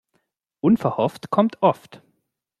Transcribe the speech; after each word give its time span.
Unverhofft 0.61 1.29
kommt 1.29 1.61
oft. 1.61 2.01